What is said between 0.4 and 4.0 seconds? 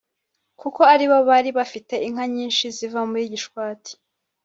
kuko aribo bari bafite inka nyinshi ziva muri Gishwati